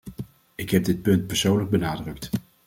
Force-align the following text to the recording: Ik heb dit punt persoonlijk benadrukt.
Ik 0.55 0.69
heb 0.69 0.83
dit 0.83 1.01
punt 1.01 1.27
persoonlijk 1.27 1.69
benadrukt. 1.69 2.29